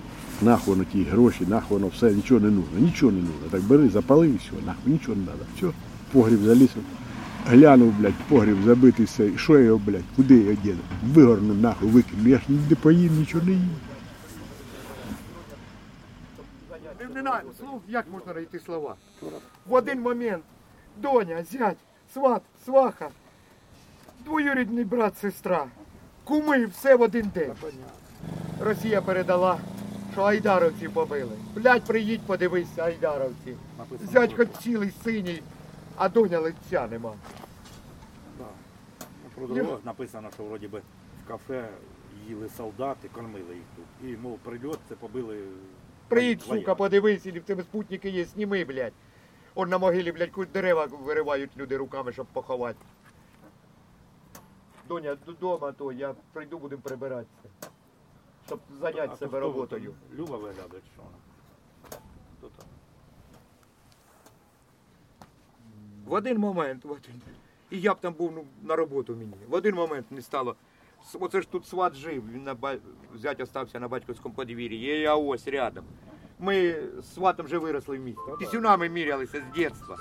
нахуй 0.43 0.77
на 0.77 0.85
ті 0.85 1.03
гроші, 1.03 1.47
нахуй 1.49 1.79
воно 1.79 1.89
все, 1.89 2.13
нічого 2.13 2.41
не 2.41 2.51
нужно, 2.51 2.79
нічого 2.79 3.13
не 3.13 3.19
нужно. 3.19 3.49
Так 3.51 3.63
бери, 3.63 3.89
запали 3.89 4.29
і 4.29 4.37
все, 4.37 4.53
нахуй, 4.67 4.93
нічого 4.93 5.17
не 5.17 5.25
треба. 5.25 5.41
Все, 5.57 5.67
погріб 6.13 6.39
заліз, 6.39 6.71
глянув, 7.47 7.93
блядь, 7.99 8.15
погріб 8.29 8.57
забитий 8.65 9.05
все, 9.05 9.39
що 9.39 9.59
я 9.59 9.65
його, 9.65 9.81
блядь, 9.87 10.05
куди 10.17 10.35
я 10.35 10.43
його 10.43 10.63
діну? 10.63 10.79
Вигорну, 11.15 11.55
нахуй, 11.55 11.89
викину, 11.89 12.29
я 12.29 12.39
ж 12.39 12.45
не 12.71 12.77
поїм, 12.77 13.17
нічого 13.19 13.45
не 13.45 13.53
їм. 13.53 13.71
Не, 17.01 17.15
не 17.15 17.23
на, 17.23 17.43
як 17.89 18.07
можна 18.13 18.33
знайти 18.33 18.59
слова? 18.59 18.95
В 19.67 19.75
один 19.75 20.01
момент 20.01 20.43
доня, 21.03 21.45
зять, 21.53 21.79
сват, 22.15 22.43
сваха, 22.65 23.09
двоюрідний 24.25 24.85
брат, 24.85 25.19
сестра, 25.19 25.67
куми, 26.29 26.67
все 26.67 26.97
в 26.97 27.03
один 27.03 27.31
день. 27.35 27.53
Росія 28.61 29.03
передала, 29.03 29.59
що 30.13 30.23
айдаровці 30.23 30.89
побили. 30.89 31.33
Блядь, 31.55 31.85
приїдь, 31.85 32.21
подивися, 32.21 32.85
айдаровці. 32.85 33.57
Зять 34.13 34.35
хоч 34.35 34.49
цілий 34.63 34.93
синій, 35.05 35.43
а 35.97 36.09
доня 36.09 36.39
лиця 36.39 36.87
нема. 36.91 37.13
Про 39.35 39.47
дорогах 39.47 39.79
написано, 39.85 40.29
що 40.35 40.45
вроді 40.45 40.69
би 40.69 40.83
в 41.25 41.29
кафе 41.29 41.69
їли 42.29 42.49
солдати, 42.57 43.09
кормили 43.15 43.55
їх 43.55 43.65
тут. 43.77 44.11
І, 44.11 44.17
мов, 44.17 44.39
прильот, 44.39 44.79
це 44.89 44.95
побили. 44.95 45.39
Приїдь, 46.09 46.43
вояки. 46.43 46.61
сука, 46.61 46.75
подивись, 46.75 47.27
і 47.27 47.31
в 47.31 47.43
тебе 47.43 47.63
спутники 47.63 48.11
є, 48.11 48.25
сніми, 48.25 48.65
блядь. 48.65 48.93
Он 49.55 49.69
на 49.69 49.79
могилі, 49.79 50.13
блядь, 50.13 50.49
дерева 50.53 50.89
виривають 51.05 51.51
люди 51.57 51.77
руками, 51.77 52.13
щоб 52.13 52.27
поховати. 52.27 52.79
Доня, 54.89 55.17
додому, 55.27 55.73
то 55.73 55.93
я 55.93 56.15
прийду, 56.33 56.59
будемо 56.59 56.83
прибиратися. 56.83 57.49
Щоб 58.47 58.61
зайняти 58.81 59.17
себе 59.17 59.41
роботою. 59.41 59.95
там? 60.09 60.19
Люба 60.19 60.37
виглядає, 60.37 60.83
що 60.95 61.03
вона? 61.03 61.17
Хто 62.39 62.49
там? 62.49 62.67
В 66.07 66.13
один 66.13 66.39
момент, 66.39 66.85
в 66.85 66.91
один. 66.91 67.23
І 67.71 67.81
я 67.81 67.95
б 67.95 68.01
там 68.01 68.13
був 68.13 68.33
ну, 68.35 68.45
на 68.63 68.77
роботу 68.77 69.17
мені. 69.17 69.33
В 69.49 69.55
один 69.55 69.75
момент 69.75 70.07
не 70.11 70.23
стало. 70.23 70.57
С- 71.05 71.19
Оце 71.21 71.41
ж 71.41 71.49
тут 71.51 71.67
сват 71.67 71.95
жив, 71.95 72.33
він 72.33 72.45
на 72.45 72.55
ба... 72.55 72.77
зять 73.15 73.41
остався 73.41 73.81
на 73.81 73.89
батьківському 73.89 74.35
подвір'ї. 74.35 74.97
І 74.97 75.01
я 75.01 75.15
ось 75.15 75.49
рядом. 75.49 75.85
Ми 76.39 76.77
з 76.99 77.15
сватом 77.15 77.47
вже 77.47 77.59
виросли 77.59 77.99
в 77.99 78.01
місті. 78.01 78.23
Пісюнами 78.39 78.89
мірялися 78.89 79.41
з 79.41 79.57
дитинства. 79.57 79.99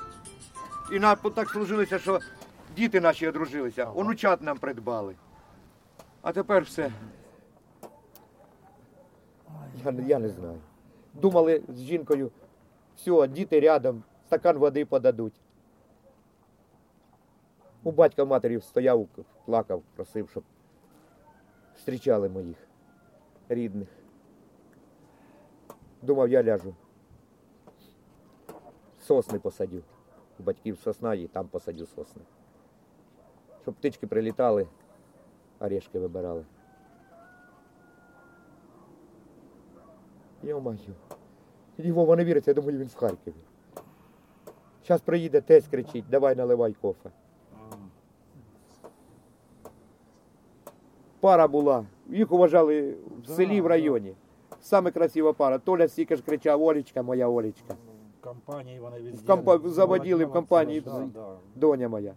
І 0.92 1.00
на, 1.00 1.16
так 1.16 1.50
служилося, 1.50 2.00
що 2.00 2.20
діти 2.78 3.02
наші 3.02 3.28
одружилися, 3.28 3.92
онучат 3.96 4.42
нам 4.42 4.58
придбали. 4.58 5.16
А 6.22 6.32
тепер 6.32 6.64
все. 6.64 6.92
Я, 9.86 9.92
я 9.92 10.20
не 10.20 10.30
знаю. 10.30 10.60
Думали 11.14 11.64
з 11.68 11.80
жінкою, 11.82 12.32
все, 12.96 13.28
діти 13.28 13.60
рядом, 13.60 14.04
стакан 14.26 14.58
води 14.58 14.86
подадуть. 14.86 15.42
У 17.84 17.92
батька 17.92 18.26
матері 18.26 18.62
стояв, 18.62 19.08
плакав, 19.46 19.84
просив, 19.96 20.30
щоб 20.30 20.44
зустрічали 21.76 22.30
моїх 22.30 22.58
рідних. 23.50 23.88
Думав, 26.02 26.30
я 26.30 26.44
ляжу. 26.44 26.76
Сосни 29.00 29.40
посадю. 29.40 29.84
У 30.40 30.44
батьків 30.44 30.80
сосна 30.80 31.14
і 31.14 31.28
там 31.28 31.48
посадю 31.48 31.86
сосни. 31.86 32.22
Щоб 33.68 33.76
птички 33.76 34.08
прилітали, 34.08 34.68
орешки 35.60 36.00
вибирали. 36.00 36.46
І 41.78 41.92
Вова 41.92 42.16
не 42.16 42.26
віриться, 42.26 42.52
я 42.52 42.56
думаю, 42.56 42.78
він 42.78 42.88
в 42.88 42.96
Харкові. 42.96 43.34
Зараз 44.88 45.02
приїде 45.02 45.42
тесть 45.42 45.68
кричить, 45.68 46.06
давай 46.10 46.36
наливай 46.36 46.74
кофе. 46.82 47.10
Пара 51.20 51.48
була. 51.48 51.86
Їх 52.10 52.32
уважали 52.32 52.96
в 53.24 53.28
селі, 53.28 53.62
в 53.62 53.68
районі. 53.68 54.16
Саме 54.62 54.92
красива 54.92 55.34
пара. 55.34 55.58
Толя 55.58 55.88
стільки 55.88 56.16
ж 56.16 56.24
кричав, 56.24 56.64
Олечка, 56.64 57.02
моя 57.04 57.28
Олечка. 57.28 57.76
В 58.22 58.24
компанії 58.24 58.80
вони 58.80 59.00
від 59.00 59.16
В 59.16 59.26
компа- 59.26 59.70
заводили 59.70 60.26
в 60.26 60.32
компанії. 60.32 60.82
Да, 60.82 61.08
да. 61.14 61.36
Доня 61.56 61.90
моя. 61.90 62.14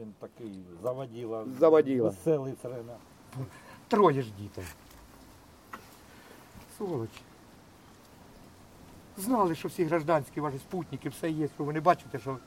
Він 0.00 0.14
такий 0.20 0.64
заводіла. 0.82 1.44
Заводіла. 1.60 2.08
Веселий 2.08 2.54
время. 2.62 2.96
Троє 3.88 4.22
ж 4.22 4.30
дітей. 4.38 4.64
Сволочі. 6.76 7.20
Знали, 9.16 9.54
що 9.54 9.68
всі 9.68 9.84
гражданські 9.84 10.40
ваші 10.40 10.58
спутники, 10.58 11.08
все 11.08 11.30
є, 11.30 11.48
що 11.54 11.64
ви 11.64 11.72
не 11.72 11.80
бачите, 11.80 12.18
що 12.18 12.38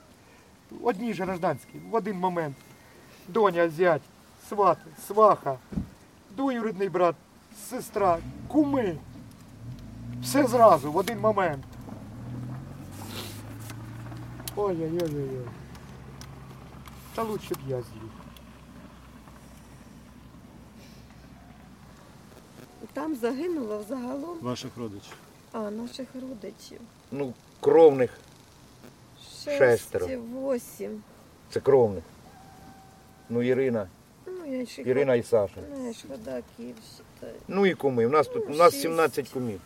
одні 0.82 1.14
ж 1.14 1.24
гражданські 1.24 1.78
в 1.90 1.94
один 1.94 2.16
момент. 2.18 2.56
Доня, 3.28 3.68
зять, 3.68 4.02
сват, 4.48 4.78
сваха, 5.06 5.58
двоюрідний 6.36 6.88
брат, 6.88 7.16
сестра, 7.56 8.18
куми. 8.48 8.98
Все 10.22 10.46
зразу, 10.46 10.92
в 10.92 10.96
один 10.96 11.20
момент. 11.20 11.64
Ой-ой-ой-ой. 14.56 15.44
Та 17.18 17.24
лучше 17.24 17.54
б 17.54 17.58
я 17.68 17.76
з'їв. 17.82 18.10
Там 22.92 23.16
загинуло 23.16 23.78
взагалом, 23.78 24.38
Ваших 24.40 24.76
родичів. 24.76 25.14
а 25.52 25.70
наших 25.70 26.06
родичів. 26.14 26.80
Ну, 27.12 27.34
кровних. 27.60 28.18
Шестеро. 29.44 30.08
Шесть, 30.08 30.20
восім. 30.32 31.02
Це 31.50 31.60
кровних. 31.60 32.04
Ну, 33.28 33.42
Ірина. 33.42 33.88
Ну, 34.26 34.46
я 34.58 34.66
ще 34.66 34.82
Ірина 34.82 35.14
і 35.14 35.22
Саша. 35.22 35.60
Знаєш, 35.74 36.04
ходаків 36.08 36.76
считай. 36.96 37.34
Ну 37.48 37.66
і 37.66 37.74
куми. 37.74 38.06
У 38.06 38.10
нас 38.10 38.28
тут 38.28 38.46
у 38.46 38.50
Ну, 38.50 38.56
нас 38.56 38.80
17 38.80 39.28
кумів. 39.28 39.60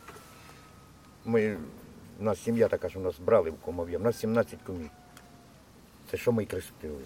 Ми, 1.24 1.56
у 2.20 2.22
нас 2.22 2.42
сім'я 2.42 2.68
така, 2.68 2.88
що 2.88 3.00
нас 3.00 3.18
брали 3.18 3.50
в 3.50 3.56
кумов'я. 3.60 3.98
У 3.98 4.02
нас 4.02 4.18
17 4.18 4.58
кумів. 4.66 4.90
Це 6.10 6.16
що 6.16 6.32
ми 6.32 6.42
й 6.42 6.46
крестили. 6.46 7.02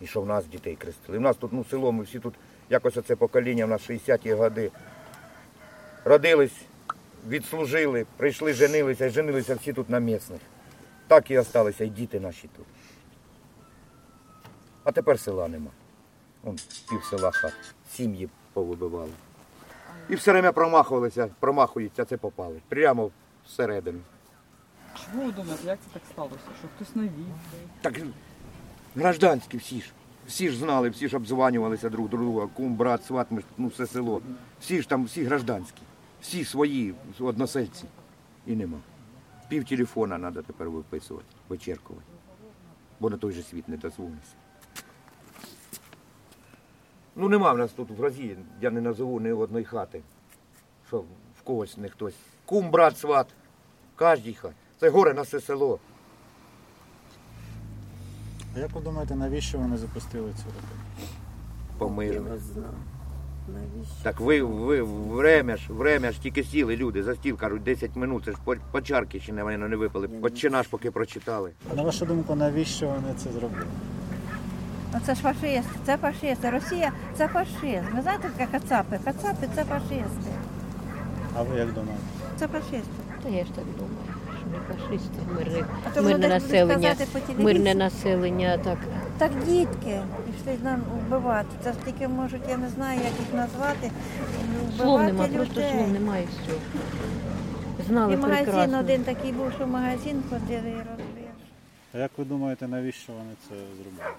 І 0.00 0.06
що 0.06 0.20
в 0.20 0.26
нас 0.26 0.46
дітей 0.46 0.76
крестили. 0.76 1.18
У 1.18 1.20
нас 1.20 1.36
тут 1.36 1.52
ну, 1.52 1.64
село, 1.64 1.92
ми 1.92 2.04
всі 2.04 2.18
тут, 2.18 2.34
якось 2.70 2.96
оце 2.96 3.16
покоління, 3.16 3.66
в 3.66 3.68
нас 3.68 3.90
60-ті 3.90 4.32
годи. 4.32 4.70
Родились, 6.04 6.62
відслужили, 7.28 8.06
прийшли, 8.16 8.52
женилися, 8.52 9.06
і 9.06 9.10
женилися 9.10 9.54
всі 9.54 9.72
тут 9.72 9.90
на 9.90 9.98
місних. 9.98 10.40
Так 11.06 11.30
і 11.30 11.34
залишилися, 11.34 11.84
і 11.84 11.88
діти 11.88 12.20
наші 12.20 12.48
тут. 12.56 12.66
А 14.84 14.92
тепер 14.92 15.20
села 15.20 15.48
нема. 15.48 15.70
Вон 16.42 16.58
пів 16.90 17.04
села 17.10 17.30
хат. 17.30 17.52
Сім'ї 17.90 18.28
повибивали. 18.52 19.10
І 20.08 20.14
все 20.14 20.32
время 20.32 20.52
промахувалися, 20.52 21.28
промахуються, 21.40 22.02
а 22.02 22.04
це 22.04 22.16
попали. 22.16 22.60
Прямо 22.68 23.10
всередину. 23.46 24.00
Чому 24.94 25.26
ви 25.26 25.32
думаєте, 25.32 25.66
як 25.66 25.78
це 25.78 25.86
так 25.92 26.02
сталося? 26.12 26.38
Що 26.58 26.68
хтось 26.76 26.96
навів? 26.96 27.26
Так 27.80 27.98
гражданські 28.96 29.56
всі 29.56 29.80
ж. 29.80 29.92
Всі 30.26 30.50
ж 30.50 30.58
знали, 30.58 30.88
всі 30.88 31.08
ж 31.08 31.16
обзванювалися 31.16 31.90
друг 31.90 32.08
друга, 32.08 32.46
кум, 32.46 32.74
брат, 32.74 33.04
сват, 33.04 33.26
ну 33.58 33.68
все 33.68 33.86
село. 33.86 34.22
Всі 34.60 34.82
ж 34.82 34.88
там, 34.88 35.04
всі 35.04 35.24
гражданські. 35.24 35.82
Всі 36.20 36.44
свої 36.44 36.94
односельці. 37.20 37.84
І 38.46 38.56
нема. 38.56 38.78
Пів 39.48 39.64
телефона 39.64 40.18
треба 40.18 40.42
тепер 40.42 40.70
виписувати, 40.70 41.26
вичеркувати. 41.48 42.06
Бо 43.00 43.10
на 43.10 43.16
той 43.16 43.32
же 43.32 43.42
світ 43.42 43.68
не 43.68 43.76
дозвонишся. 43.76 44.34
Ну 47.16 47.28
нема 47.28 47.52
в 47.52 47.58
нас 47.58 47.72
тут 47.72 47.90
в 47.90 48.00
Росії, 48.00 48.36
я 48.60 48.70
не 48.70 48.80
назову 48.80 49.20
ні 49.20 49.32
одної 49.32 49.64
хати, 49.64 50.02
що 50.86 50.98
в 51.38 51.42
когось 51.44 51.76
не 51.76 51.88
хтось. 51.88 52.14
Кум, 52.44 52.70
брат, 52.70 52.98
сват. 52.98 53.26
Кожній 53.96 54.34
хаті. 54.34 54.54
Це 54.80 54.88
горе 54.88 55.14
на 55.14 55.22
все 55.22 55.40
село. 55.40 55.78
А 58.56 58.58
як 58.58 58.72
ви 58.72 58.80
думаєте, 58.80 59.14
навіщо 59.14 59.58
вони 59.58 59.76
запустили 59.76 60.30
цю 60.32 60.44
ракету? 60.46 61.12
Помирно. 61.78 62.28
Я 62.28 62.38
знаю. 62.38 62.68
Навіщо? 63.48 63.94
Так 64.02 64.20
ви, 64.20 64.42
ви 64.42 64.82
время 64.82 65.56
ж, 65.56 65.72
время 65.72 66.10
ж 66.12 66.20
тільки 66.22 66.44
сіли 66.44 66.76
люди 66.76 67.02
за 67.02 67.14
стіл, 67.14 67.36
кажуть, 67.36 67.62
10 67.62 67.96
минут, 67.96 68.24
це 68.24 68.30
ж 68.32 68.36
по, 68.44 68.56
по 68.72 68.80
чарки 68.80 69.20
ще 69.20 69.32
не, 69.32 69.42
вони 69.42 69.58
не 69.58 69.76
випили, 69.76 70.08
Отче 70.22 70.50
наш 70.50 70.66
поки 70.66 70.90
прочитали. 70.90 71.50
На 71.76 71.82
вашу 71.82 72.06
думку, 72.06 72.34
навіщо 72.34 72.86
вони 72.86 73.14
це 73.16 73.32
зробили? 73.32 73.66
Ну 74.94 75.00
це 75.06 75.14
ж 75.14 75.20
фашисти, 75.22 75.62
це 75.86 75.96
фашисти. 75.96 76.50
Росія 76.50 76.92
це 77.16 77.28
фашизм. 77.28 77.84
Ви 77.96 78.02
знаєте, 78.02 78.28
таке 78.36 78.52
кацапи? 78.52 78.98
Кацапи 79.04 79.48
це 79.54 79.64
фашисти. 79.64 80.30
А 81.36 81.42
ви 81.42 81.58
як 81.58 81.68
думаєте? 81.72 82.02
Це 82.36 82.48
фашисти. 82.48 83.02
Та 83.22 83.28
я 83.28 83.44
ж 83.44 83.50
так 83.54 83.64
думаю. 83.78 84.13
Не 84.54 84.74
фашисти, 84.74 85.18
мирне, 85.36 85.64
А 85.86 85.90
то 85.90 86.02
воно 86.02 86.08
мирне 86.18 86.28
десь 86.28 86.42
будуть 86.42 86.52
населення. 86.52 86.88
казати 86.88 87.10
по 87.12 87.18
телевізору. 87.18 87.44
Мирне 87.44 87.74
населення, 87.74 88.58
так. 88.58 88.78
Так 89.18 89.44
дітки 89.46 90.00
пішли 90.26 90.58
нам 90.62 90.80
вбивати. 91.06 91.48
Це 91.64 91.72
ж 91.72 91.78
тільки 91.84 92.08
можуть, 92.08 92.42
я 92.48 92.56
не 92.56 92.68
знаю, 92.68 92.98
як 93.00 93.12
їх 93.20 93.34
назвати. 93.34 93.90
Слов 94.76 94.86
Вбивати 94.88 95.12
нема, 95.12 95.24
людей. 95.24 95.36
просто 95.36 95.60
слов 95.60 95.88
немає 95.92 96.22
і 96.22 96.26
все. 96.26 96.52
Знали 97.88 98.14
І 98.14 98.16
магазин 98.16 98.44
прекрасно. 98.44 98.78
один 98.78 99.04
такий 99.04 99.32
був, 99.32 99.52
що 99.56 99.66
магазин 99.66 100.22
ходили 100.30 100.68
і 100.70 100.76
розбив. 100.76 101.28
А 101.94 101.98
як 101.98 102.10
ви 102.16 102.24
думаєте, 102.24 102.68
навіщо 102.68 103.12
вони 103.12 103.30
це 103.48 103.54
зробили? 103.54 104.14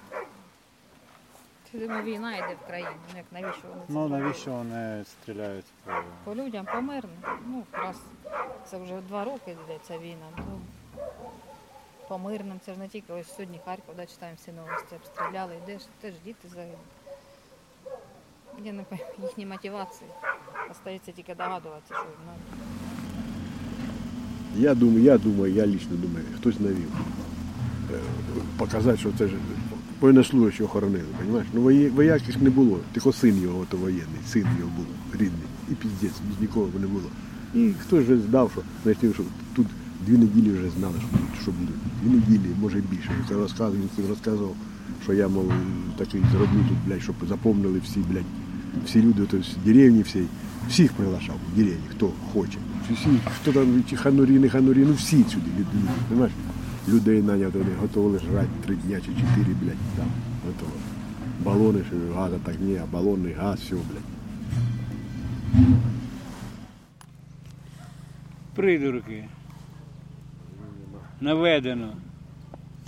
Чи 1.71 1.77
думаю, 1.79 2.03
війна 2.03 2.35
йде 2.37 2.55
в 2.63 2.67
країні? 2.67 2.89
Ну, 3.13 3.17
як 3.17 3.25
навіщо 3.43 3.61
вони 3.69 3.81
це 3.87 3.93
Ну 3.93 4.07
навіщо 4.07 4.51
вони 4.51 5.03
стріляють 5.05 5.65
по 5.85 5.91
По 6.23 6.35
людям, 6.35 6.65
по 6.73 6.81
мирним. 6.81 7.11
Ну, 7.47 7.63
раз 7.71 7.95
це 8.65 8.77
вже 8.77 9.01
два 9.07 9.23
роки 9.23 9.51
йде 9.51 9.79
ця 9.87 9.97
війна. 9.97 10.27
Ну, 10.37 10.59
по 12.07 12.17
мирним, 12.17 12.59
це 12.65 12.73
ж 12.73 12.79
не 12.79 12.87
тільки 12.87 13.13
ось 13.13 13.35
сьогодні 13.35 13.59
Харків, 13.65 13.95
да, 13.97 14.05
читаємо 14.05 14.37
всі 14.41 14.51
новості, 14.51 14.95
обстріляли, 14.95 15.53
йдеш, 15.63 15.81
теж 16.01 16.13
діти 16.25 16.47
загинули. 16.47 16.77
Я 18.63 18.73
не 18.73 18.83
пам'ятаю 18.83 19.19
їхні 19.21 19.45
мотивації. 19.45 20.09
Остається 20.71 21.11
тільки 21.11 21.35
догадуватися, 21.35 21.93
що 21.93 22.05
ну, 22.25 22.31
Я 24.55 24.75
думаю, 24.75 25.03
я 25.03 25.17
думаю, 25.17 25.53
я 25.53 25.67
лично 25.67 25.95
думаю, 25.95 26.25
хтось 26.35 26.59
навів. 26.59 26.91
Е, 27.93 27.99
Показати, 28.57 28.97
що 28.97 29.11
це 29.17 29.27
ж 29.27 29.33
воєннослужащого 29.99 30.69
хоронили, 30.69 31.07
розумієш? 31.19 31.47
Ну 31.53 31.89
вояків 31.95 32.43
не 32.43 32.49
було, 32.49 32.79
тільки 32.93 33.13
син 33.13 33.41
його 33.41 33.65
то 33.65 33.77
воєнний, 33.77 34.21
син 34.27 34.47
його 34.59 34.71
був 34.75 34.85
рідний. 35.13 35.47
І 35.69 35.75
піздець, 35.75 36.19
без 36.29 36.41
нікого 36.41 36.69
не 36.79 36.87
було. 36.87 37.09
І 37.55 37.71
хтось 37.81 38.03
вже 38.03 38.17
здав, 38.17 38.51
що 38.51 38.61
знайшли, 38.83 39.13
що 39.13 39.23
тут 39.55 39.67
дві 40.07 40.17
неділі 40.17 40.51
вже 40.51 40.69
знали, 40.79 40.93
що, 40.99 41.07
тут- 41.17 41.41
що 41.41 41.51
буде. 41.51 41.71
Дві 42.03 42.09
неділі, 42.15 42.51
може 42.61 42.81
більше. 42.91 43.11
Це 43.29 43.35
розказував, 43.35 43.81
він 43.99 44.07
розказував, 44.09 44.55
що 45.03 45.13
я, 45.13 45.27
мов, 45.27 45.51
такий 45.97 46.21
зроблю 46.31 46.59
тут, 46.69 46.77
блядь, 46.87 47.01
щоб 47.01 47.15
запомнили 47.29 47.81
всі, 47.85 47.99
блядь, 47.99 48.23
всі 48.85 49.01
люди, 49.01 49.25
то 49.25 49.37
есть 49.37 49.57
деревні 49.65 50.01
всі, 50.01 50.23
всіх 50.69 50.93
приглашав, 50.93 51.35
в 51.53 51.57
деревні, 51.57 51.83
хто 51.91 52.11
хоче. 52.33 52.57
Всі, 52.93 53.07
хто 53.41 53.51
там, 53.51 53.83
чи 53.89 53.95
ханурі, 53.95 54.39
не 54.39 54.49
ханурі, 54.49 54.85
ну 54.87 54.93
всі 54.93 55.17
сюди, 55.17 55.49
люди, 55.59 55.69
розумієш? 56.09 56.31
Людей 56.89 57.21
наняв, 57.21 57.51
вони 57.51 57.65
готові 57.81 58.19
жрати 58.19 58.47
три 58.65 58.75
дня 58.75 58.97
чи 58.99 59.07
чотири, 59.07 59.55
блядь, 59.63 59.77
там, 59.97 60.07
готово. 60.47 60.71
Балони, 61.45 61.79
що 61.89 62.15
газа 62.19 62.35
так 62.43 62.55
ні, 62.61 62.75
а 62.83 62.85
балонний 62.93 63.33
газ, 63.33 63.59
все, 63.59 63.75
блядь. 63.75 64.14
Придурки. 68.55 69.25
Наведено. 71.21 71.97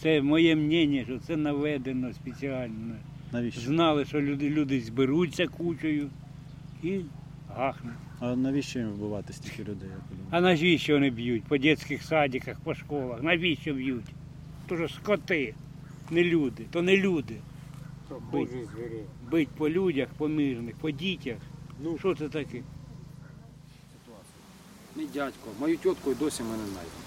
Це 0.02 0.22
моє 0.22 0.56
мнення, 0.56 1.04
що 1.04 1.20
це 1.20 1.38
наведено 1.38 2.14
спеціально. 2.14 2.96
навіщо? 3.32 3.62
Знали, 3.62 4.06
що 4.06 4.22
люди, 4.22 4.50
люди 4.50 4.82
зберуться 4.82 5.48
кучею 5.48 6.10
і 6.84 7.00
гахнуть. 7.56 7.94
А 8.20 8.36
навіщо 8.36 8.80
їм 8.80 8.90
вбивати 8.90 9.34
стільки 9.34 9.64
людей, 9.64 9.90
ви? 9.90 10.18
А 10.30 10.42
навіщо 10.42 10.94
вони 10.94 11.10
б'ють? 11.10 11.44
По 11.44 11.58
дитячих 11.58 12.04
садиках, 12.04 12.60
по 12.60 12.76
школах. 12.76 13.24
Навіщо 13.24 13.74
б'ють? 13.74 14.06
То 14.68 14.76
ж 14.76 14.88
скоти, 14.88 15.54
не 16.12 16.24
люди, 16.24 16.66
то 16.72 16.82
не 16.82 16.98
люди. 16.98 17.36
Бить, 18.32 18.50
бить 19.32 19.50
по 19.50 19.70
людях, 19.70 20.08
по 20.18 20.28
мирних, 20.28 20.76
по 20.76 20.92
дітях. 20.92 21.38
Ну, 21.84 21.98
що 21.98 22.16
це 22.16 22.30
таке? 22.30 22.62
Мій 24.98 25.06
дядько, 25.14 25.50
мою 25.60 25.78
тітку 25.78 26.12
і 26.12 26.16
досі 26.16 26.44
ми 26.44 26.50
не 26.50 26.64
знайдемо. 26.64 27.04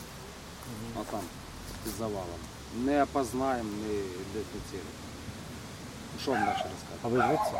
А 1.00 1.10
там, 1.10 1.20
під 1.84 1.92
завалом. 1.98 2.40
Не 2.84 3.02
опознаємо, 3.02 3.70
не 3.82 3.94
ідентифіцируємо. 3.94 5.00
Що 6.22 6.30
вам 6.30 6.40
далі 6.40 6.56
розказати? 6.56 7.00
А 7.02 7.08
ви 7.08 7.16
звідси? 7.16 7.52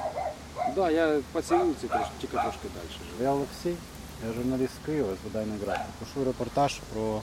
Так, 0.56 0.74
да, 0.74 0.90
я 0.90 1.20
по 1.32 1.42
цивілці 1.42 1.86
трошки, 1.88 2.10
тільки 2.20 2.36
трошки 2.36 2.68
далі 2.74 2.88
живу. 2.90 3.24
Я 3.24 3.30
Олексій, 3.30 3.74
я 4.26 4.32
журналіст 4.32 4.72
з 4.82 4.86
Києва 4.86 5.14
з 5.14 5.24
видання 5.24 5.58
графік. 5.64 5.86
Пишу 5.98 6.24
репортаж 6.24 6.80
про 6.92 7.22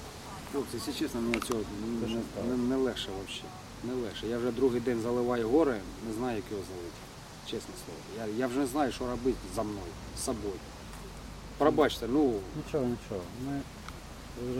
Хлопці, 0.51 0.71
якщо 0.73 0.93
чесно, 0.93 1.21
мені 1.21 1.39
цього 1.39 1.61
не, 2.01 2.07
не 2.07 2.57
не, 2.57 2.57
не 2.57 2.75
легше 2.75 3.09
взагалі. 3.11 3.43
Не 3.83 3.93
легше. 3.93 4.27
Я 4.27 4.37
вже 4.37 4.51
другий 4.51 4.81
день 4.81 5.01
заливаю 5.01 5.49
гори, 5.49 5.79
не 6.07 6.13
знаю, 6.13 6.35
як 6.35 6.45
його 6.51 6.63
залити. 6.63 6.97
Чесне 7.45 7.73
слово. 7.85 8.27
Я, 8.27 8.37
я 8.39 8.47
вже 8.47 8.59
не 8.59 8.65
знаю, 8.65 8.91
що 8.91 9.07
робити 9.07 9.37
за 9.55 9.63
мною, 9.63 9.91
з 10.17 10.23
собою. 10.23 10.59
Пробачте, 11.57 12.05
ну 12.09 12.33
нічого, 12.65 12.83
нічого. 12.85 13.21
Ми 13.45 13.59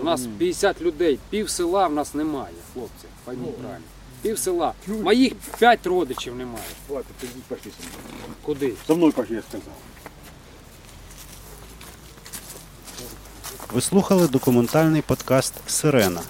У 0.02 0.04
нас 0.04 0.20
розуміємо. 0.20 0.40
50 0.40 0.82
людей, 0.82 1.20
пів 1.30 1.50
села 1.50 1.88
в 1.88 1.94
нас 1.94 2.14
немає, 2.14 2.54
хлопці. 2.74 3.06
Пойміть 3.26 3.58
правильно. 3.58 3.84
Пів 4.22 4.40
села. 4.40 4.74
Моїх 4.88 5.34
5 5.60 5.88
родичів 5.88 6.36
немає. 6.36 6.66
Ладно, 6.90 7.12
тоді 7.22 7.34
пошли 7.48 7.72
со 7.72 7.88
мною. 7.90 8.34
Куди? 8.42 8.74
За 8.88 8.96
мною 8.96 9.12
пошли, 9.12 9.36
я 9.36 9.42
сказав. 9.42 9.74
Ви 13.74 13.82
слухали 13.82 14.28
документальний 14.28 15.02
подкаст 15.02 15.54
Сирена. 15.68 16.22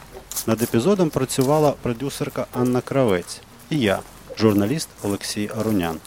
Над 0.48 0.62
епізодом 0.62 1.10
працювала 1.10 1.72
продюсерка 1.72 2.48
Анна 2.54 2.82
Кравець 2.82 3.42
і 3.70 3.80
я, 3.80 4.00
журналіст 4.38 4.90
Олексій 5.04 5.50
Арунян. 5.58 6.00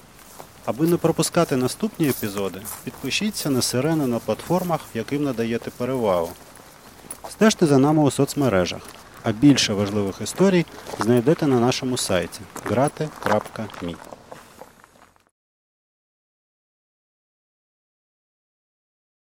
Аби 0.70 0.87
не 0.87 0.96
пропускати 0.96 1.56
наступні 1.56 2.09
епізоди, 2.09 2.62
підпишіться 2.85 3.50
на 3.50 3.62
Сирену 3.62 4.06
на 4.06 4.18
платформах, 4.18 4.80
яким 4.94 5.24
надаєте 5.24 5.70
перевагу. 5.70 6.28
Стежте 7.30 7.66
за 7.66 7.78
нами 7.78 8.02
у 8.02 8.11
соцмережах, 8.11 8.83
а 9.22 9.33
більше 9.33 9.74
важливих 9.74 10.20
історій 10.20 10.66
знайдете 11.00 11.46
на 11.46 11.61
нашому 11.61 11.96
сайті 11.96 12.40
grate.me. 12.66 14.10